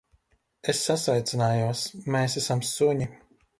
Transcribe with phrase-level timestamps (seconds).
[0.73, 1.85] Es sasveicinājos.
[2.17, 3.11] Mēs esam suņi.